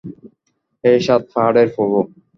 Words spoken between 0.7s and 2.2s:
হে সাত পাহাড়ের প্রভু!